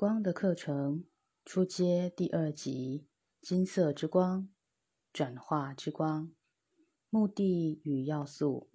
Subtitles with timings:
[0.00, 1.04] 光的课程
[1.44, 3.06] 初阶第二集：
[3.42, 4.48] 金色之光，
[5.12, 6.32] 转化之光。
[7.10, 8.70] 目的与要素：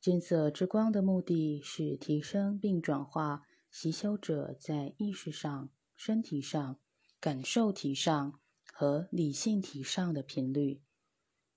[0.00, 6.78] 金色之光的目的是提升并转化习修者在意识上、身体上、
[7.18, 8.38] 感受体上
[8.72, 10.80] 和理性体上的频率。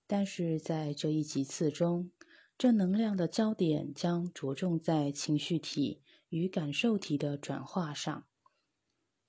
[0.08, 2.10] 但是在这一级次中，
[2.58, 8.26] 正能量的焦点将着重在情绪体与感受体的转化上。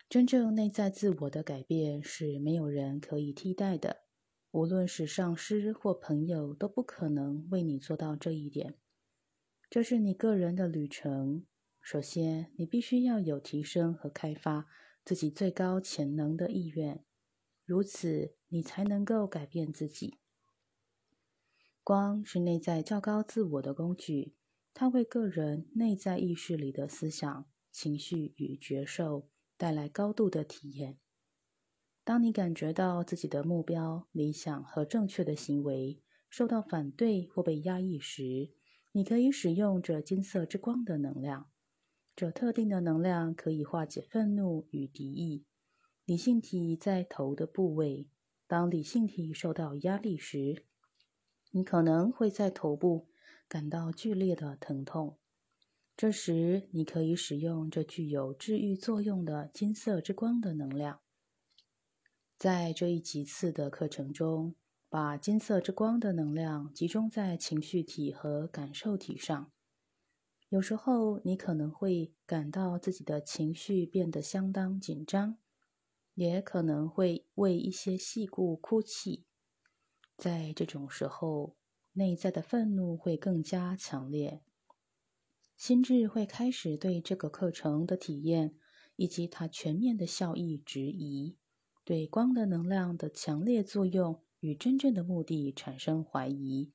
[0.08, 4.04] 真正内在自我的改变是没有人可以替代的，
[4.52, 8.78] 无论是上师或朋友都不可能为你做到这一点。
[9.68, 11.44] 这是你个人的旅程。
[11.82, 14.66] 首先，你必须要有提升和开发
[15.04, 17.04] 自己最高潜能的意愿，
[17.66, 20.16] 如此你才能够改变自己。
[21.84, 24.34] 光是内在较高自我的工具，
[24.72, 29.28] 它为个人内在意识里的思想、情绪与觉受。
[29.58, 30.98] 带来高度的体验。
[32.04, 38.54] 当你感觉到自己的目标、理想和正确的行为受到反对或被压抑时，
[38.92, 41.50] 你可以使用这金色之光的能量。
[42.16, 45.44] 这特定的能量可以化解愤怒与敌意。
[46.04, 48.08] 理性体在头的部位。
[48.46, 50.64] 当理性体受到压力时，
[51.50, 53.10] 你可能会在头部
[53.46, 55.17] 感到剧烈的疼痛。
[55.98, 61.00] 这时，你可以使用这具有治愈作用的金色之光的能量。
[62.36, 64.54] 在这一级次的课程中，
[64.88, 69.50] 把金色之光的能量集中在情绪体和感受体上。
[70.50, 75.38] 有时候，你可能会感到自己的情绪变得相当紧张，
[76.14, 79.24] 也可能会为一些细故哭泣。
[80.16, 81.56] 在这种时候，
[81.94, 84.44] 内在的愤怒会更加强烈。
[85.58, 88.54] 心智会开始对这个课程的体验
[88.94, 91.36] 以及它全面的效益质疑，
[91.84, 96.70] 对光的能量的强烈作用与真正的目的产生怀疑。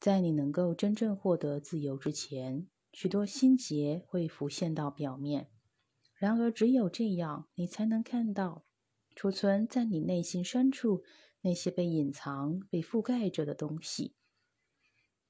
[0.00, 5.48] 在你能够真正获得自由之前，许多心结会浮现到表面。
[6.16, 8.64] 然而，只有这样，你才能看到
[9.14, 11.04] 储存在你内心深处
[11.42, 14.16] 那些被隐藏、被覆盖着的东西。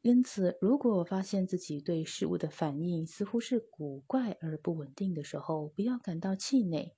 [0.03, 6.97] 因此，如果发现自己对事物的反应似乎是古怪而不稳定的时候，不要感到气馁，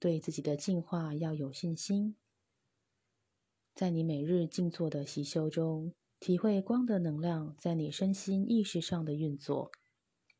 [0.00, 2.16] 对自己的进化要有信心。
[3.76, 9.70] 在你每日静坐的习修中，体会光的能量在你身心意识上的运作，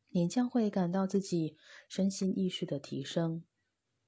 [0.08, 1.56] 你将会感到自己
[1.88, 3.44] 身心意识的提升。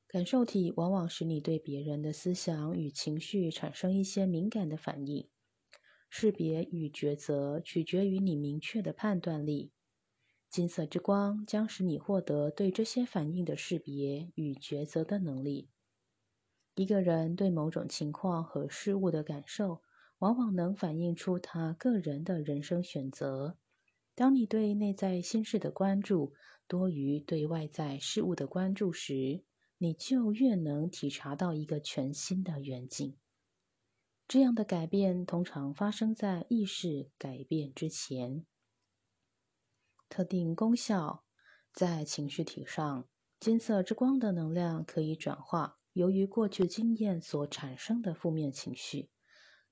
[0.08, 5.28] 感受体往往使你对别人的思想与情绪产生一些敏感的反应。
[6.16, 9.72] 识别与抉择取决于你明确的判断力。
[10.48, 15.70] 金色之光将使你获得对这些反应的识别与抉择的能力。
[16.76, 19.82] 一个人对某种情况和事物的感受，
[20.20, 23.58] 往往能反映出他个人的人生选择。
[24.14, 26.32] 当你对内在心事的关注
[26.68, 29.42] 多于对外在事物的关注时，
[29.78, 33.16] 你就越能体察到一个全新的远景。
[34.26, 38.46] 这样的改变通常发生在意识改变之前。
[40.08, 41.24] 特定功效
[41.72, 43.06] 在情绪体上，
[43.38, 49.10] 金色之光的能量可以转化由于过去经验所产生的负面情绪，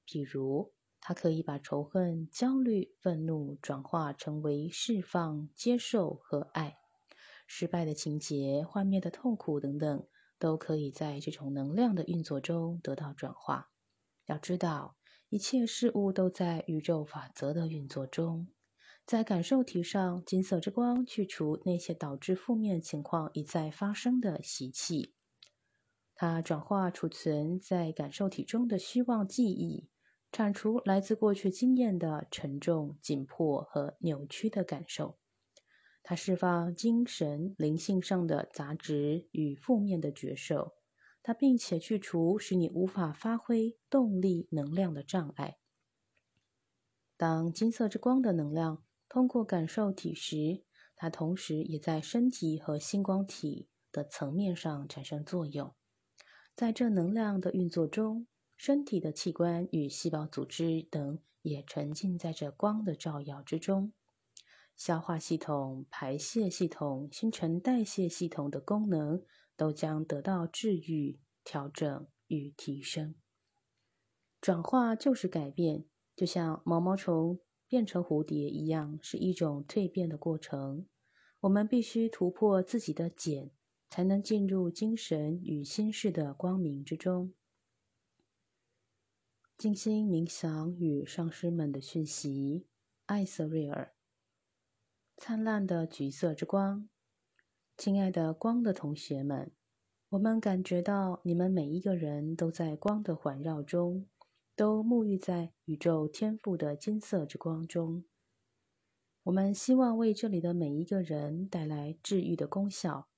[0.06, 6.76] 譬如，它可以把仇恨、焦虑、愤怒转化成为释放、接受和爱。
[7.46, 10.06] 失败的情节、幻灭的痛苦等等，
[10.38, 13.71] 都可以在这种能量的运作中得到转化。
[14.32, 14.96] 要知道，
[15.28, 18.48] 一切事物都在宇宙法则的运作中。
[19.04, 25.12] 在感受体上，金色之光去除那些导致负面情况一再发生的习气，
[26.14, 29.90] 它转化储存在感受体中的虚妄记忆，
[30.32, 35.18] 铲除来自过去经验的沉重、紧迫和扭曲的感受。
[36.02, 40.72] 它释放精神、灵性上的杂质与负面的觉受。
[41.22, 45.58] 它并且去除使你无法发挥动力能量的障碍。
[47.16, 50.64] 当金色之光的能量通过感受体时，
[50.96, 55.74] 它同时也在身体和星光体的层面上产生作用。
[56.54, 58.26] 在这能量的运作中，
[58.56, 63.92] 身体的器官与细胞组织等也沉浸在这光的照耀之中。
[64.76, 69.22] 消化系统、排泄系统、新陈代谢系统的功能。
[69.62, 73.14] 都将得到治愈、调整与提升。
[74.40, 75.84] 转化就是改变，
[76.16, 77.38] 就像毛毛虫
[77.68, 80.88] 变成蝴蝶一样，是一种蜕变的过程。
[81.42, 83.52] 我们必须突破自己的茧，
[83.88, 87.32] 才能进入精神与心事的光明之中。
[89.56, 92.66] 静心冥想与上师们的讯息，
[93.06, 93.94] 艾瑟瑞尔。
[95.18, 96.88] 灿烂的橘色之光，
[97.76, 99.50] 亲爱的光的同学们，
[100.10, 104.06] 我们感觉到你们每一个人都在光的环绕中，
[104.54, 108.04] 都沐浴在宇宙天赋的金色之光中。
[109.24, 113.08] 我们希望为这里的每一个人带来治愈的功效，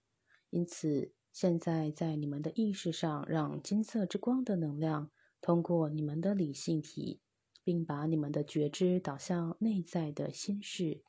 [0.51, 5.11] 因此现在在你们的意识上，让金色之光的能量
[5.43, 7.21] 通过你们的理性体，
[7.63, 11.03] 并把你们的觉知导向内在的心事。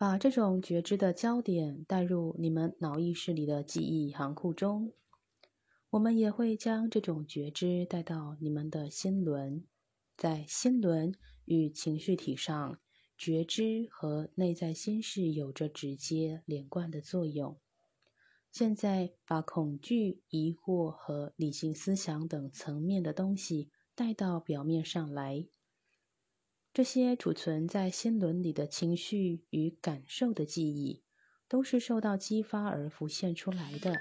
[0.00, 4.94] 把这种觉知的焦点带入你们脑意识里的记忆行库中，
[5.90, 9.62] 我们也会将这种觉知带到你们的心轮，
[10.16, 11.12] 在心轮
[11.44, 12.80] 与情绪体上，
[13.18, 17.58] 觉知和内在心事有着直接连贯的作用。
[18.50, 25.44] 现在，把恐惧、疑惑和理性思想等层面的东西带到表面上来。
[26.72, 31.02] 这些储存在心轮里的情绪与感受的记忆，
[31.48, 34.00] 都是受到激发而浮现出来的。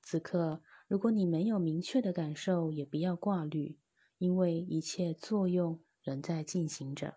[0.00, 3.76] 此刻，如果你没有明确的感受，也不要挂虑，
[4.16, 7.14] 因为一切作用仍在进行着。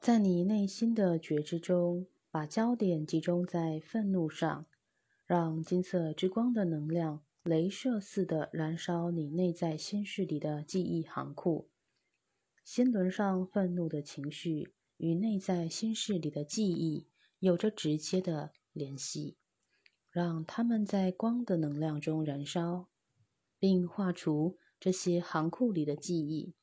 [0.00, 4.66] 在你内心的觉知中，把焦点集中在愤怒上，
[5.26, 11.68] 让金色之光的能量镭射似的燃烧你内在心事里的记忆行库。
[12.64, 17.06] 心轮上愤怒的情绪与内在心事里的记忆
[17.38, 19.36] 有着直接的联系，
[20.10, 22.88] 让它们在光的能量中燃烧，
[23.58, 26.54] 并化除这些行库里的记忆。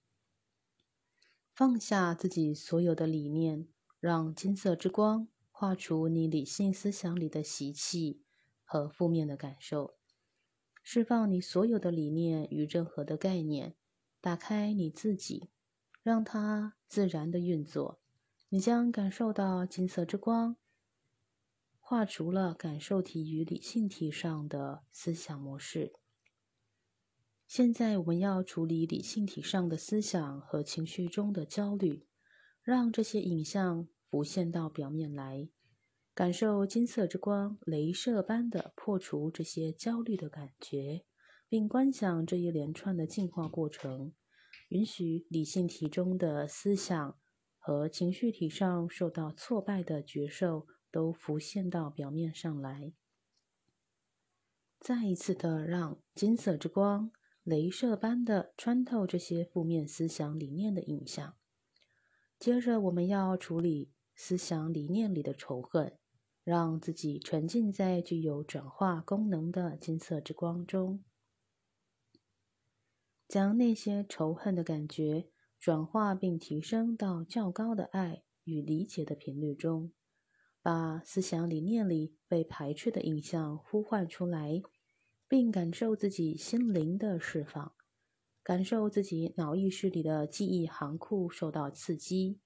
[1.53, 3.67] 放下自己所有的理念，
[3.99, 8.23] 让金色之光化除你理性思想里的习气
[8.63, 9.93] 和负面的感受，
[10.81, 13.75] 释放你所有的理念与任何的概念，
[14.19, 15.51] 打开你自己。
[16.03, 17.99] 让它自然的运作，
[18.49, 20.57] 你将感受到金色之光
[21.79, 25.93] 化除了感受体与理性体上的思想模式。
[27.47, 32.07] 现在我们要处理理性体上的思想和情绪中的焦虑，
[32.63, 35.49] 让这些影像浮现到表面来，
[36.13, 41.03] 感受金色之光镭射般的破除这些焦虑的感觉，
[41.49, 44.13] 并观想这一连串的进化过程。
[44.71, 47.17] 允许理性体中的思想
[47.57, 52.93] 和情绪体上受到挫败的觉受都浮现到表面上来，
[54.79, 57.11] 再一次的让金色之光
[57.43, 61.35] 镭射般的穿透这些负面思想理念的影像。
[62.39, 65.97] 接着，我们要处理思想理念里的仇恨，
[66.45, 71.03] 让自己沉浸在具有转化功能的金色之光中。
[73.31, 79.93] 将那些仇恨的感觉转化并提升到较高的爱与理解的频率中，
[80.61, 84.61] 把思想理念里被排斥的影像呼唤出来，
[85.29, 87.71] 并感受自己心灵的释放，
[88.43, 92.41] 感受自己脑意识里的记忆行库受到刺激，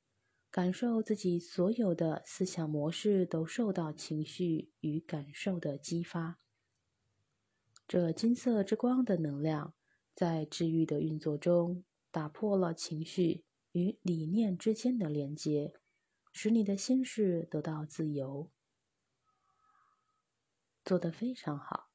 [0.51, 6.37] 感受自己所有的思想模式都受到情绪与感受的激发。
[7.87, 9.73] 这金色之光的能量。
[10.15, 13.43] 在治愈的运作中，打破了情绪
[13.73, 15.73] 与理念之间的连接，
[16.31, 18.49] 使你的心事得到自由。
[20.85, 21.89] 做得非常好。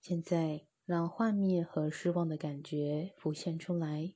[0.00, 4.14] 现在，让幻灭和失望的感觉浮现出来，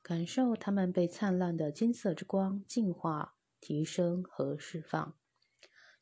[0.00, 5.16] 感受它们被灿烂的金色之光净化、提升和释放。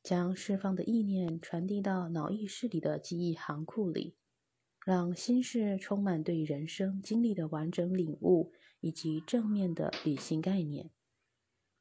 [0.03, 4.17] 将释放的意念传递到脑意识里的记忆行库里。
[4.85, 10.91] 让心事充满对人生经历的完整领悟，以及正面的理性概念，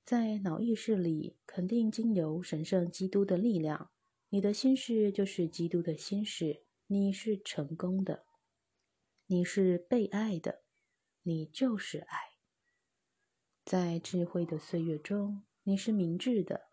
[0.06, 3.90] 在脑意识里肯定经由神圣基督的力量，
[4.30, 8.26] 你的心事就是基督的心事，你是成功的，
[9.26, 10.62] 你是被爱的，
[11.24, 12.18] 你就是爱。
[13.66, 16.68] 在智慧的岁月中，你是明智的，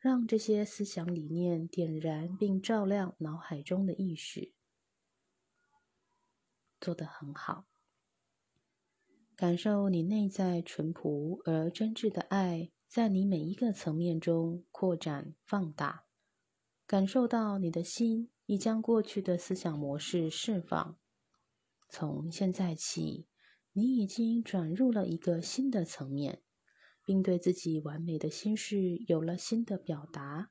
[0.00, 4.52] 让这些思想理念点燃并照亮脑海中的意识。
[6.84, 7.64] 做得很好，
[9.34, 16.04] 感受你内在淳朴而真挚的爱，在你每一个层面中扩展放大，
[16.86, 20.98] 感受到你的心已将过去的思想模式释放。
[21.88, 23.26] 从现在起，
[23.72, 26.42] 你已经转入了一个新的层面，
[27.02, 30.50] 并对自己完美的心事有了新的表达。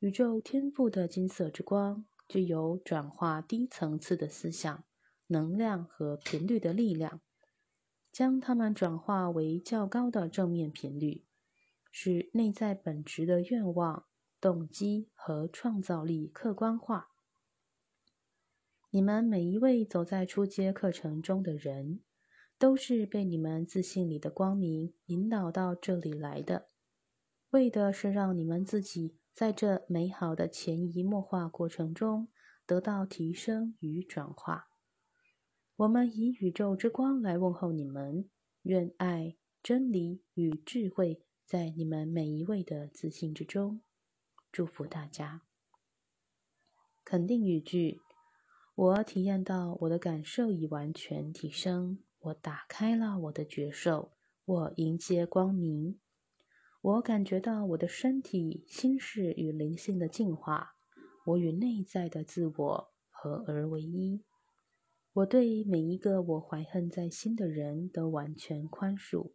[0.00, 4.84] 宇宙天赋的金色之光具有转化低层次的思想、
[5.30, 7.20] 能量和频率的力量，
[8.10, 11.24] 将它们转化为较高的正面频率，
[11.92, 14.06] 使内在本质的愿望、
[14.40, 17.10] 动机和创造力客观化。
[18.90, 22.00] 你们每一位走在初阶课程中的人，
[22.58, 26.70] 都是被你们自信里的光明引导到这里来的，
[27.50, 29.16] 为的是让你们自己。
[29.32, 32.28] 在这美好的潜移默化过程中，
[32.66, 34.69] 得到提升与转化。
[35.80, 38.28] 我们以宇宙之光来问候你们，
[38.64, 43.80] 愿爱、真理与智慧在你们每一位的自信之中。
[44.52, 45.40] 祝福大家。
[47.02, 48.02] 肯定语句：
[48.74, 54.12] 我体验到我的感受已完全提升，我打开了我的觉受，
[54.44, 55.98] 我迎接光明。
[56.82, 60.74] 我感觉到我的身体、心事与灵性的进化，
[61.24, 64.22] 我与内在的自我合而为一。
[65.20, 69.32] 我对每一个我怀恨在心的人都完全宽恕。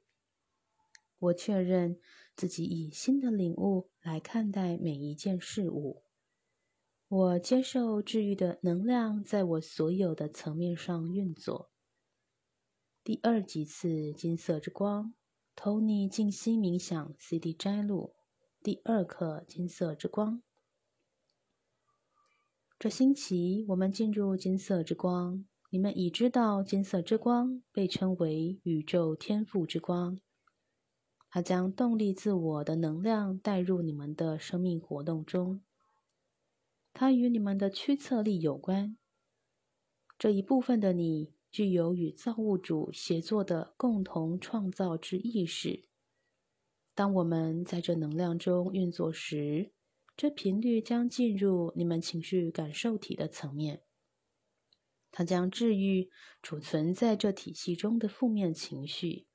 [1.20, 2.00] 我确认
[2.36, 6.04] 自己以新的领悟来看待每一件事物。
[7.08, 11.70] 我接受治愈的能量在我所有的层面上运作。
[13.04, 15.14] 第二几次金色之光。
[15.56, 18.16] ，Tony 静心冥想 CD 摘录，
[18.64, 20.42] 第二课金色之光。
[22.80, 25.46] 这星期我们进入金色之光。
[25.76, 30.18] 你们已知道，金色之光被称为宇宙天赋之光。
[31.30, 35.62] 它将动力自我的能量带入你们的生命活动中。
[36.94, 38.96] 它与你们的驱策力有关。
[40.18, 41.34] 这一部分的你。
[41.52, 45.90] 具有与造物主协作的共同创造之意识。
[46.94, 49.72] 当我们在这能量中运作时，
[50.16, 53.82] 这频率将进入你们情绪感受体的层面。
[55.18, 56.10] 它将治愈
[56.44, 59.28] 储存在这体系中的负面情绪。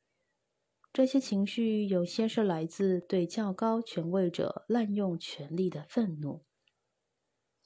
[0.93, 6.45] 这些情绪有些是来自对较高权威者滥用权力的愤怒。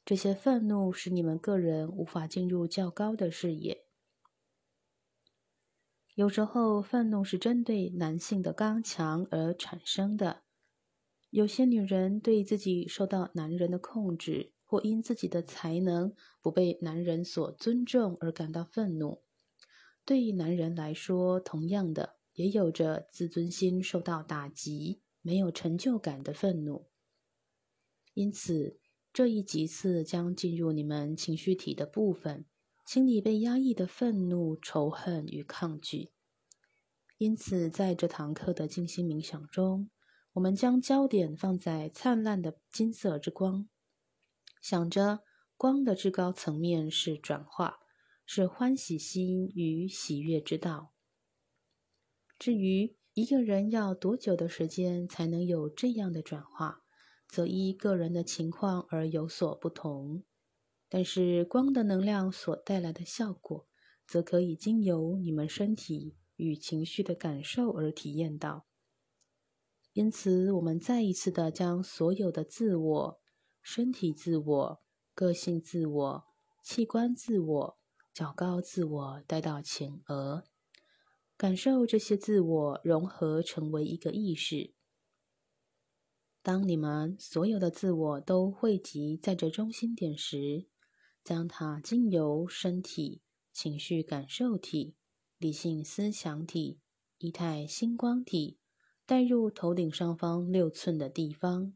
[0.04, 3.84] 这些愤怒使你们个人无法进入较高的视野。
[6.14, 10.44] 有时候，愤怒是针对男性的刚强而产生的。
[11.30, 16.12] 有些女人对自己受到男人的控制，或因自己的才能
[16.42, 19.22] 不被男人所尊重而感到愤怒。
[20.04, 26.88] 对于男人来说，同样的，也有着自尊心受到打击、没有成就感的愤怒。
[28.14, 28.80] 因此，
[29.12, 32.44] 这一集次将进入你们情绪体的部分。
[32.84, 36.10] 清理被压抑的愤怒、仇恨与抗拒。
[37.16, 39.88] 因此，在这堂课的静心冥想中，
[40.32, 43.68] 我们将焦点放在灿烂的金色之光，
[44.64, 45.20] 想着
[45.58, 47.80] 光的至高层面是转化，
[48.24, 50.94] 是欢喜心与喜悦之道。
[52.38, 56.82] 至于一个人要多久的时间才能有这样的转化，
[57.28, 60.24] 则依个人的情况而有所不同。
[60.88, 63.68] 但是光的能量所带来的效果，
[64.06, 68.64] 则可以经由你们身体与情绪的感受而体验到。
[69.92, 73.20] 因此，我们再一次的将所有的自我、
[73.64, 74.80] 身体自我、
[75.14, 76.24] 个性自我、
[76.62, 77.78] 器官自我、
[78.12, 80.44] 较高自我带到前额，
[81.34, 84.74] 感受这些自我融合成为一个意识。
[86.42, 90.66] 当你们所有的自我都汇集在这中心点时，
[91.24, 94.94] 将它经由身体、情绪感受体、
[95.38, 96.80] 理性思想体、
[97.16, 98.58] 仪态星光体
[99.06, 101.72] 带入头顶上方六寸的地方，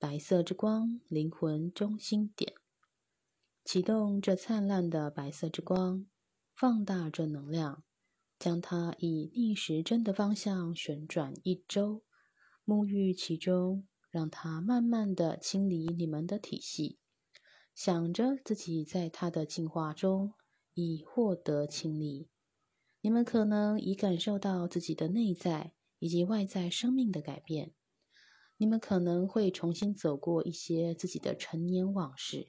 [0.00, 2.54] 白色之光灵魂中心点，
[3.64, 6.06] 启动这灿烂的白色之光，
[6.54, 7.82] 放大这能量，
[8.38, 12.04] 将它以逆时针的方向旋转一周，
[12.64, 17.00] 沐浴其中，让它慢慢的清理你们的体系。
[17.74, 20.34] 想着自己在它的进化中
[20.74, 22.28] 已获得清理，
[23.00, 27.74] 你们可能已感受到自己的内在以及外在生命的改变。
[28.58, 32.48] 你们可能会重新走过一些自己的陈年往事。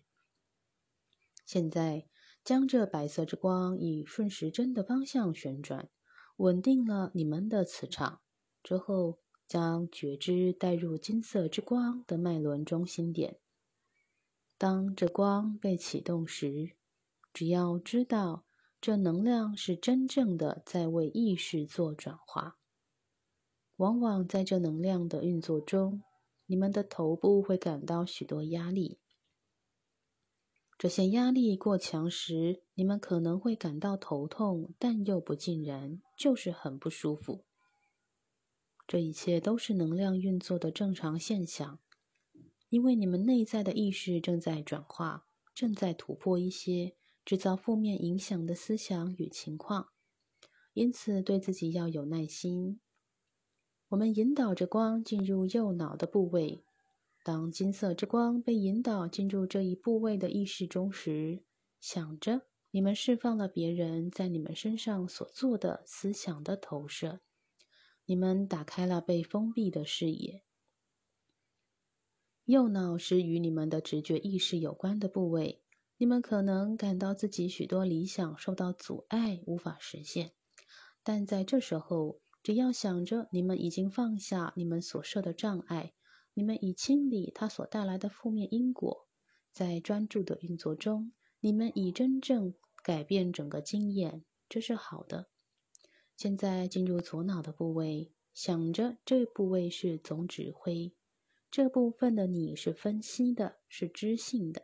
[1.45, 2.07] 现在，
[2.43, 5.89] 将这白色之光以顺时针的方向旋转，
[6.37, 8.21] 稳定了你们的磁场。
[8.61, 13.39] 之后，将觉知带入金色之光的脉轮中心点。
[14.57, 16.75] 当这光被启动时，
[17.33, 18.45] 只要知道
[18.81, 22.58] 这能量是真正的在为意识做转化。
[23.79, 26.03] 往往在这能量的运作中，
[26.47, 28.99] 你们的头部会感到许多压力。
[30.77, 37.45] 这些压力过强时，你们可能会感到头痛，但又不尽然，就是很不舒服。
[38.85, 41.79] 这一切都是能量运作的正常现象，
[42.67, 49.87] 因为你们内在的意识正在转化，正在突破一些制造负面影响的思想与情况。
[50.73, 52.81] 因此，对自己要有耐心。
[53.89, 56.63] 我们引导着光进入右脑的部位。
[57.23, 61.43] 当金色之光被引导进入这一部位的意识中时，
[61.79, 67.19] 想着你们释放了别人在你们身上所做的思想的投射，
[68.05, 70.43] 你们打开了被封闭的视野。
[72.45, 75.63] 右脑是与你们的直觉意识有关的部位，
[75.97, 80.31] 你们可能感到自己许多理想受到阻碍，无法实现。
[81.03, 85.93] 但在这时候，只要想着你们已经放下你们所设的障碍。
[86.35, 89.07] 你们已清理它所带来的负面因果，
[89.51, 95.27] 在专注的运作中，你们已真正改变整个经验，这是好的。
[96.15, 100.93] 现在进入左脑的部位，想着这部位是总指挥，
[101.51, 104.63] 这部分的你是分析的，是知性的，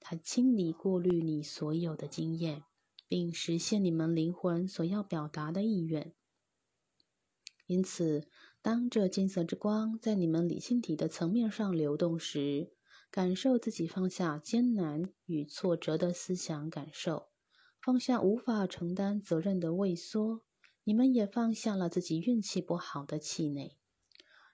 [0.00, 2.64] 它清理过滤你所有的经验，
[3.06, 6.12] 并实现你们灵魂所要表达的意愿。
[7.72, 8.28] 因此。
[8.60, 12.70] 当这金色之光在你们理性体的层面上流动时，
[13.10, 17.30] 感受自己放下艰难与挫折的思想感受，
[17.80, 20.42] 放下无法承担责任的畏缩，
[20.84, 23.76] 你们也放下了自己运气不好的气馁。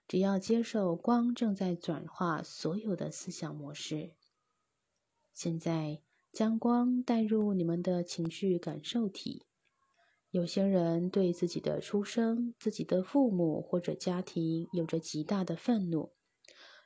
[0.07, 4.15] 只要接受光正在转化所有的思想模式。
[5.35, 9.45] 现在将光带入你们的情绪感受体。
[10.31, 16.11] 有些人对自己的出生、自己的父母或者家庭有着极大的愤怒；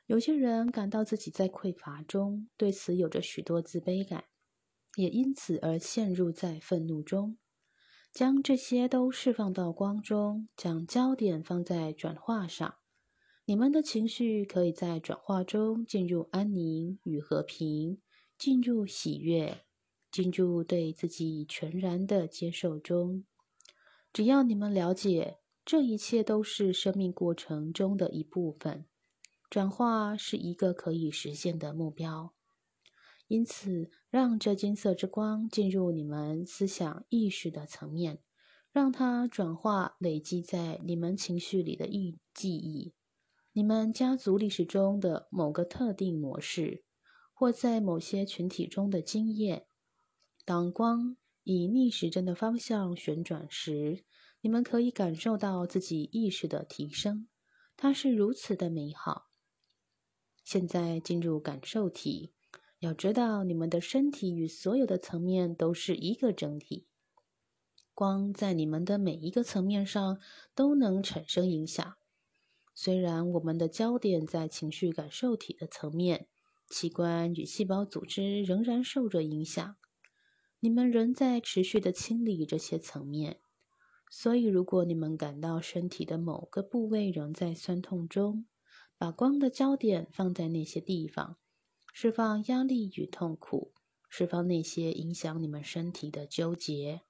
[0.06, 4.24] 有些人感到自己在匮乏中，对此有着许多自卑感，
[4.96, 7.36] 也因此而陷入在愤怒中。
[8.10, 12.76] 将这些都释放到光中，将焦点放在转化上。
[13.44, 18.00] 你们的情绪可以在转化中进入安宁与和平，
[18.38, 19.66] 进入喜悦，
[20.10, 23.26] 进入对自己全然的接受中。
[24.14, 28.86] 只要你们了解，这一切都是生命过程中的一部分，
[29.50, 32.32] 转化是一个可以实现的目标。
[33.26, 38.20] 因此，让这金色之光进入你们思想意识的层面，
[38.70, 42.94] 让它转化累积在你们情绪里的忆记忆，
[43.52, 46.84] 你们家族历史中的某个特定模式，
[47.32, 49.66] 或在某些群体中的经验。
[50.44, 51.16] 当光。
[51.44, 54.04] 以逆时针的方向旋转时，
[54.40, 57.28] 你们可以感受到自己意识的提升，
[57.76, 59.26] 它是如此的美好。
[60.42, 62.32] 现在进入感受体，
[62.78, 66.86] 要知道你们的身体与所有的层面都是一个整体，
[67.92, 70.18] 光在你们的每一个层面上
[70.54, 71.96] 都能产生影响。
[72.74, 76.26] 虽然我们的焦点在情绪感受体的层面，
[76.68, 79.76] 器官与细胞组织仍然受着影响。
[80.64, 83.38] 你们仍在持续的清理这些层面，
[84.10, 88.46] 所以如果你们感到身体的某个部位仍在酸痛中，
[88.96, 91.36] 把光的焦点放在那些地方，
[91.92, 93.74] 释放压力与痛苦，
[94.08, 97.02] 释放那些影响你们身体的纠结。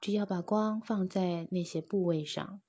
[0.00, 2.60] 只要把光放在那些部位上，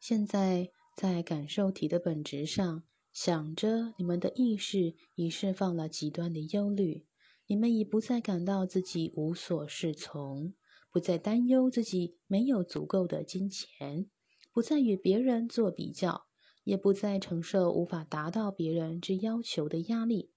[0.00, 7.04] 现在在感受体的本质上，想着你们的意识已释放了极端的忧虑。
[7.52, 10.54] 你们已不再感到自己无所适从，
[10.90, 14.08] 不再担忧自己没有足够的金钱，
[14.54, 16.28] 不再与别人做比较，
[16.64, 20.32] 也不再承受无法达到别人之要求的压力。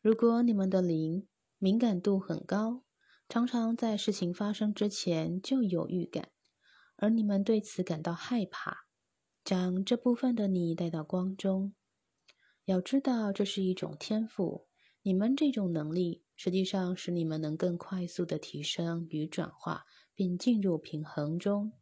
[0.00, 2.84] 如果你们的灵敏感度很高，
[3.28, 6.30] 常常在事情发生之前就有预感，
[6.96, 8.86] 而你们对此感到害怕，
[9.44, 11.74] 将这部分的你带到光中。
[12.64, 14.69] 要知道，这是一种天赋。
[15.02, 19.84] 你们这种能力实际上使你们能更快速的提升与转化，
[20.14, 21.72] 并进入平衡中，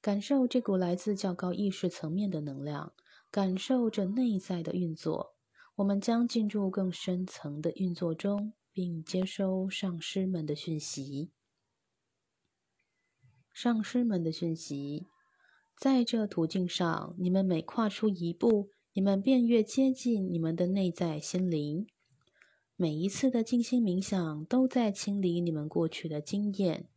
[0.00, 2.92] 感受这股来自较高意识层面的能量，
[3.30, 5.36] 感受着内在的运作。
[5.76, 11.30] 我们将进入更深层的运作中，并接收上师们的讯息。
[13.52, 15.06] 上师们的讯息，
[15.76, 21.86] 在这途径上，你们每跨出一步，你们便越接近你们的内在心灵。
[22.82, 26.88] 每一次的静心冥想都在清理你们过去的经验，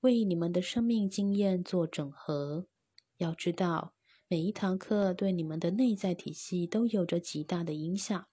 [0.00, 2.66] 为你们的生命经验做整合。
[3.16, 3.94] 要知道，
[4.28, 8.26] 每一堂课对你们的内在体系都有着极大的影响。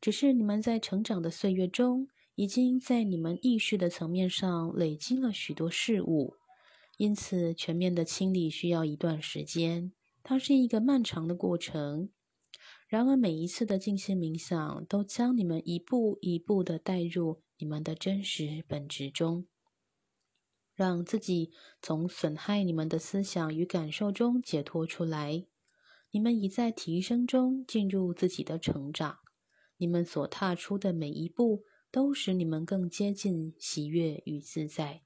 [0.00, 6.34] 只是你们在成长的岁月中，已经在你们意识的层面上累积了许多事物，
[6.96, 9.92] 因此全面的清理需要一段时间，
[10.24, 12.08] 它是一个漫长的过程。
[12.86, 19.46] 然而，每一次的静心冥想都将你们一步一步的带入你们的真实本质中，
[20.74, 25.46] 让自己从损害你们的思想与感受中解脱出来。
[26.10, 29.16] 你们已在提升中进入自己的成长，
[29.78, 35.02] 你们所踏出的每一步都使你们更接近喜悦与自在。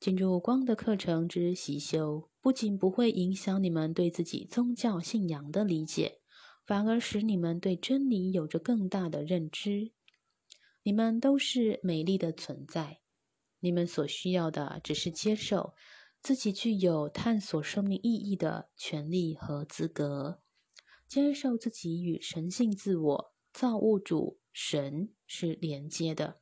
[0.00, 6.20] 进入光的课程之习修，不仅不会影响你们对自己宗教信仰的理解。
[6.68, 9.92] 反而使你们对真理有着更大的认知。
[10.82, 13.00] 你们都是美丽的存在，
[13.60, 15.72] 你们所需要的只是接受
[16.20, 20.42] 自己具有探索生命意义的权利和资格，
[21.06, 26.38] 接受自己与神性自我、造物主神是连接的。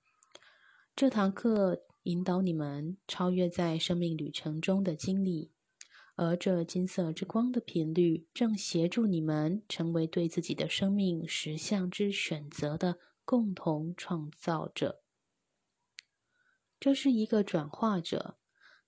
[0.96, 5.52] 这堂课引导你们超越在生命旅程中的经历。
[6.16, 15.02] 而这金色之光的频率正协助你们成为对自己的生命实相之选择的共同创造者。
[16.80, 18.38] 这是一个转化者，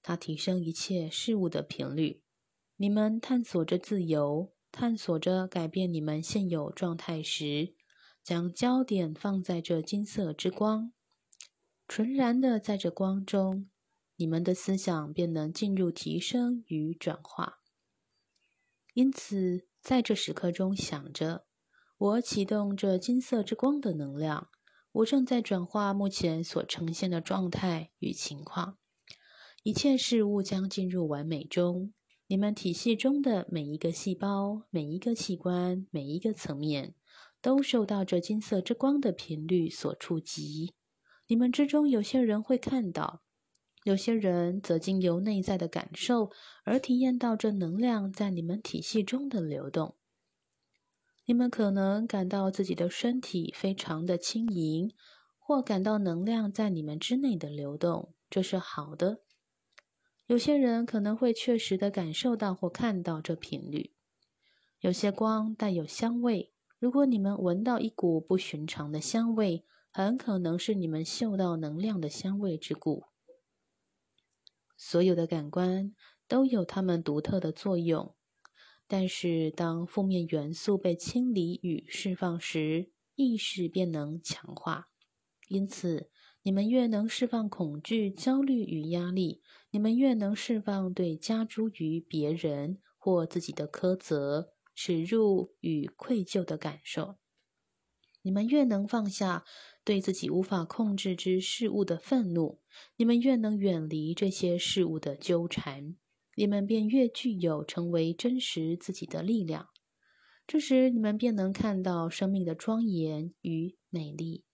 [0.03, 2.23] 它提升一切事物的频率。
[2.77, 7.75] 你们探索着自由，探索着改变你们现有状态时，
[8.23, 10.93] 将焦点放在这金色之光，
[11.87, 13.69] 纯然的在这光中。
[14.21, 17.61] 你们的思想便能进入提升与转化。
[18.93, 21.47] 因此，在这时刻中想着：
[21.97, 24.49] 我启动这金色之光的能量，
[24.91, 28.77] 我正在转化目前所呈现的状态与情况。
[29.63, 31.93] 一切事物将进入完美中。
[32.27, 36.97] 你们体系中的每一个细胞、每一个器官、每一个层面，
[37.41, 40.75] 都受到这金色之光的频率所触及。
[41.29, 43.23] 你们之中有些人会看到。
[43.85, 46.31] 有些人则经由内在的感受
[46.65, 49.97] 而体验到这能量在你们体系中的流动。
[51.25, 54.93] 你们可能感到自己的身体非常的轻盈，
[55.39, 59.21] 或感到能量在你们之内的流动，这是好的。
[60.27, 63.93] 有些人可能会确实的感受到或看到这频率。
[64.81, 73.08] 有些光带有香味，如果你们闻到一股不寻常的香味，很可能是你们嗅到能量的香味之故。
[74.79, 75.93] 所有的感官
[76.27, 78.15] 都有它们独特的作用，
[78.87, 84.89] 但是当负面元素被清理与释放时，意识便能强化。
[85.49, 86.11] 因此，
[86.43, 97.17] 你们越能释放恐惧、焦虑与压力，你们越能释放对加诸于别人或自己的苛责、耻辱与愧疚的感受。
[98.23, 99.45] 你们越能放下
[99.89, 102.61] 对自己无法控制之事物的愤怒，
[102.97, 105.97] 你们越能远离这些事物的纠缠，
[106.37, 109.71] 你们便越具有成为真实自己的力量。
[110.47, 114.45] 这时，你们便能看到生命的庄严与美丽。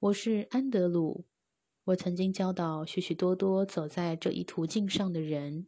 [0.00, 1.24] 我是安德鲁，
[1.84, 5.66] 我曾经教导许许多多走在这一途径上的人，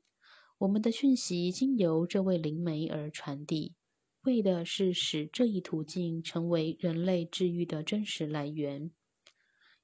[0.59, 3.77] 我们的讯息经由这位灵媒而传递。
[4.23, 8.91] 为的是使这一途径成为人类治愈的真实来源。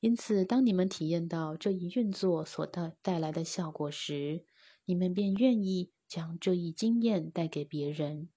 [0.01, 4.45] 因此，当你们体验到这一运作所带带来的效果时，
[4.85, 8.29] 你们便愿意将这一经验带给别人。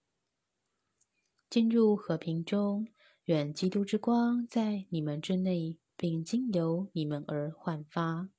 [1.49, 2.87] 进入和平中，
[3.25, 8.29] 愿基督之光在你们之内，并经由你们而焕发。